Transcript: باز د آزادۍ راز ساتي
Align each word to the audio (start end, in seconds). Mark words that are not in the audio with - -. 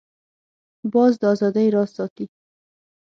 باز 0.93 1.13
د 1.21 1.23
آزادۍ 1.33 1.67
راز 1.75 1.89
ساتي 1.97 2.25